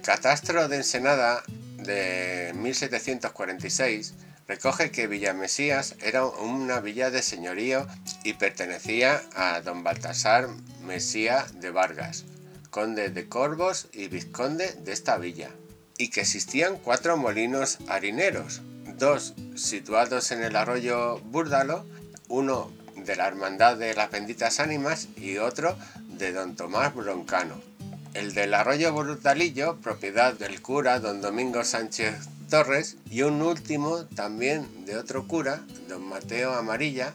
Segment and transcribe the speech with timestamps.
[0.00, 1.42] Catastro de Ensenada
[1.76, 4.14] de 1746
[4.48, 7.86] recoge que Villamesías era una villa de señorío
[8.24, 10.48] y pertenecía a don Baltasar
[10.86, 12.24] Mesía de Vargas,
[12.70, 15.50] conde de Corvos y vizconde de esta villa,
[15.98, 18.62] y que existían cuatro molinos harineros,
[18.96, 21.84] dos situados en el arroyo Búrdalo,
[22.28, 25.76] uno de la Hermandad de las Benditas Ánimas y otro
[26.08, 27.73] de don Tomás Broncano.
[28.14, 32.14] El del arroyo Burdalillo, propiedad del cura don Domingo Sánchez
[32.48, 37.12] Torres, y un último también de otro cura, don Mateo Amarilla,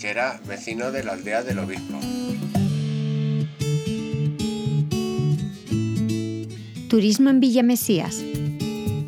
[0.00, 2.00] que era vecino de la aldea del obispo.
[6.88, 8.20] Turismo en Villa Mesías.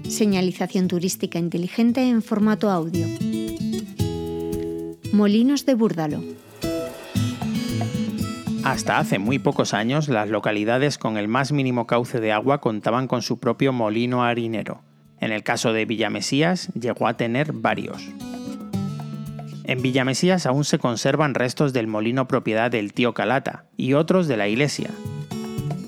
[0.09, 3.07] Señalización turística inteligente en formato audio.
[5.13, 6.23] Molinos de Búrdalo.
[8.65, 13.09] Hasta hace muy pocos años, las localidades con el más mínimo cauce de agua contaban
[13.09, 14.83] con su propio molino harinero.
[15.21, 18.09] En el caso de Villamesías, llegó a tener varios.
[19.65, 24.37] En Villamesías aún se conservan restos del molino propiedad del tío Calata y otros de
[24.37, 24.91] la iglesia,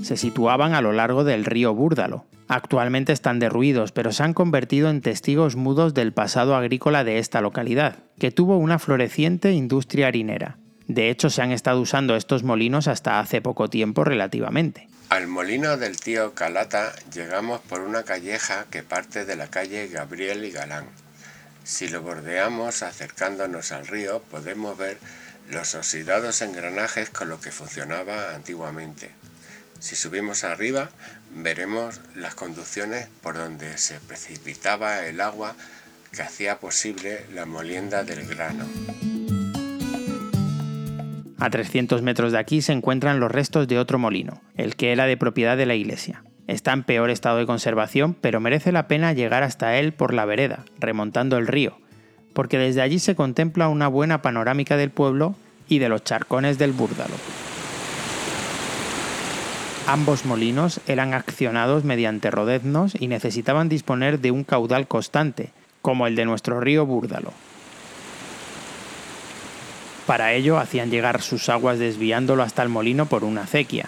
[0.02, 2.24] se situaban a lo largo del río Búrdalo.
[2.48, 7.40] Actualmente están derruidos, pero se han convertido en testigos mudos del pasado agrícola de esta
[7.40, 10.58] localidad, que tuvo una floreciente industria harinera.
[10.90, 14.88] De hecho, se han estado usando estos molinos hasta hace poco tiempo relativamente.
[15.08, 20.44] Al molino del tío Calata llegamos por una calleja que parte de la calle Gabriel
[20.44, 20.86] y Galán.
[21.62, 24.98] Si lo bordeamos acercándonos al río podemos ver
[25.48, 29.12] los oxidados engranajes con los que funcionaba antiguamente.
[29.78, 30.90] Si subimos arriba,
[31.32, 35.54] veremos las conducciones por donde se precipitaba el agua
[36.10, 38.66] que hacía posible la molienda del grano.
[41.40, 45.06] A 300 metros de aquí se encuentran los restos de otro molino, el que era
[45.06, 46.22] de propiedad de la iglesia.
[46.46, 50.26] Está en peor estado de conservación, pero merece la pena llegar hasta él por la
[50.26, 51.78] vereda, remontando el río,
[52.34, 55.34] porque desde allí se contempla una buena panorámica del pueblo
[55.66, 57.14] y de los charcones del Búrdalo.
[59.86, 66.16] Ambos molinos eran accionados mediante rodeznos y necesitaban disponer de un caudal constante, como el
[66.16, 67.32] de nuestro río Búrdalo.
[70.06, 73.86] Para ello hacían llegar sus aguas desviándolo hasta el molino por una acequia.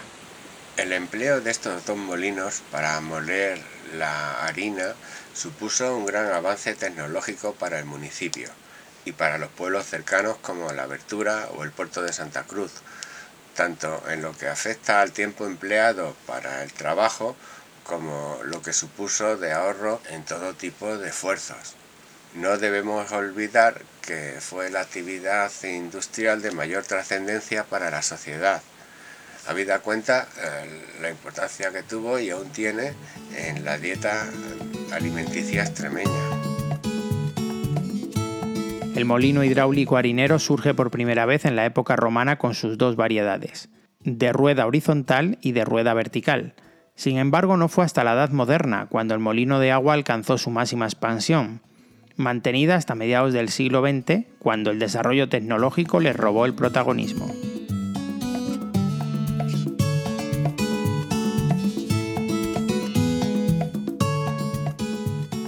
[0.77, 3.59] El empleo de estos dos molinos para moler
[3.97, 4.95] la harina
[5.33, 8.49] supuso un gran avance tecnológico para el municipio
[9.05, 12.71] y para los pueblos cercanos como la Abertura o el puerto de Santa Cruz,
[13.55, 17.35] tanto en lo que afecta al tiempo empleado para el trabajo
[17.83, 21.75] como lo que supuso de ahorro en todo tipo de esfuerzos.
[22.35, 28.61] No debemos olvidar que fue la actividad industrial de mayor trascendencia para la sociedad,
[29.47, 32.93] habida cuenta eh, la importancia que tuvo y aún tiene
[33.35, 34.25] en la dieta
[34.91, 36.11] alimenticia extremeña.
[38.95, 42.95] El molino hidráulico harinero surge por primera vez en la época romana con sus dos
[42.95, 43.69] variedades,
[43.99, 46.53] de rueda horizontal y de rueda vertical.
[46.95, 50.51] Sin embargo, no fue hasta la Edad Moderna cuando el molino de agua alcanzó su
[50.51, 51.61] máxima expansión,
[52.15, 57.31] mantenida hasta mediados del siglo XX, cuando el desarrollo tecnológico le robó el protagonismo.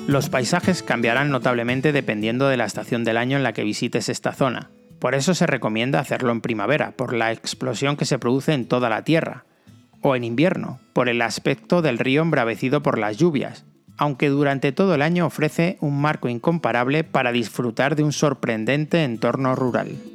[0.08, 4.34] Los paisajes cambiarán notablemente dependiendo de la estación del año en la que visites esta
[4.34, 4.70] zona.
[5.00, 8.90] Por eso se recomienda hacerlo en primavera, por la explosión que se produce en toda
[8.90, 9.46] la Tierra,
[10.02, 13.66] o en invierno, por el aspecto del río embravecido por las lluvias,
[13.98, 19.56] aunque durante todo el año ofrece un marco incomparable para disfrutar de un sorprendente entorno
[19.56, 20.15] rural.